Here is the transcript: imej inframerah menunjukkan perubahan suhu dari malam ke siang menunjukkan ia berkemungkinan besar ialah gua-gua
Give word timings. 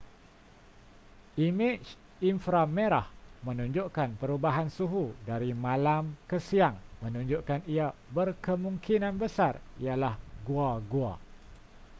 imej 1.45 1.77
inframerah 2.29 3.05
menunjukkan 3.47 4.09
perubahan 4.19 4.65
suhu 4.77 5.05
dari 5.29 5.51
malam 5.65 6.03
ke 6.29 6.37
siang 6.47 6.73
menunjukkan 7.05 7.59
ia 7.75 7.87
berkemungkinan 8.15 9.13
besar 9.23 9.53
ialah 9.83 10.13
gua-gua 10.47 11.13